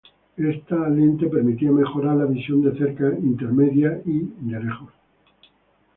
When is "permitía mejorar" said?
1.27-2.17